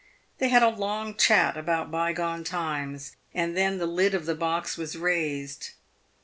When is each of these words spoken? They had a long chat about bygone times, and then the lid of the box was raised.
They 0.39 0.49
had 0.49 0.63
a 0.63 0.67
long 0.69 1.15
chat 1.15 1.55
about 1.55 1.91
bygone 1.91 2.43
times, 2.43 3.15
and 3.35 3.55
then 3.55 3.77
the 3.77 3.85
lid 3.85 4.15
of 4.15 4.25
the 4.25 4.33
box 4.33 4.75
was 4.75 4.97
raised. 4.97 5.73